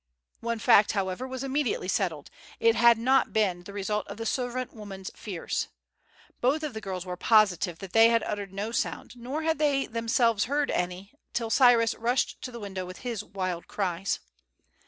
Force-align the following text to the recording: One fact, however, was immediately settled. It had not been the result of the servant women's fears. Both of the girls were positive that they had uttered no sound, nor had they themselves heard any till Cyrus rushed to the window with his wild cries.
One 0.39 0.57
fact, 0.57 0.93
however, 0.93 1.27
was 1.27 1.43
immediately 1.43 1.87
settled. 1.87 2.31
It 2.59 2.73
had 2.75 2.97
not 2.97 3.31
been 3.33 3.65
the 3.65 3.71
result 3.71 4.07
of 4.07 4.17
the 4.17 4.25
servant 4.25 4.73
women's 4.73 5.11
fears. 5.11 5.67
Both 6.39 6.63
of 6.63 6.73
the 6.73 6.81
girls 6.81 7.05
were 7.05 7.15
positive 7.15 7.77
that 7.77 7.93
they 7.93 8.09
had 8.09 8.23
uttered 8.23 8.51
no 8.51 8.71
sound, 8.71 9.15
nor 9.15 9.43
had 9.43 9.59
they 9.59 9.85
themselves 9.85 10.45
heard 10.45 10.71
any 10.71 11.13
till 11.33 11.51
Cyrus 11.51 11.93
rushed 11.93 12.41
to 12.41 12.51
the 12.51 12.59
window 12.59 12.83
with 12.83 13.01
his 13.05 13.23
wild 13.23 13.67
cries. 13.67 14.19